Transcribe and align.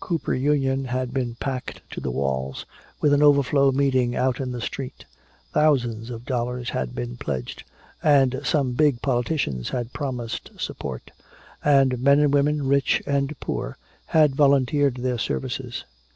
Cooper 0.00 0.34
Union 0.34 0.86
had 0.86 1.14
been 1.14 1.36
packed 1.36 1.80
to 1.92 2.00
the 2.00 2.10
walls, 2.10 2.66
with 3.00 3.12
an 3.12 3.22
overflow 3.22 3.70
meeting 3.70 4.16
out 4.16 4.40
on 4.40 4.50
the 4.50 4.60
street; 4.60 5.04
thousands 5.54 6.10
of 6.10 6.24
dollars 6.24 6.70
had 6.70 6.92
been 6.92 7.16
pledged 7.16 7.62
and 8.02 8.40
some 8.42 8.72
big 8.72 9.00
politicians 9.00 9.68
had 9.68 9.92
promised 9.92 10.50
support; 10.58 11.12
and 11.64 12.00
men 12.00 12.18
and 12.18 12.34
women, 12.34 12.66
rich 12.66 13.00
and 13.06 13.38
poor, 13.38 13.78
had 14.06 14.34
volunteered 14.34 14.96
their 14.96 15.18
services. 15.18 15.84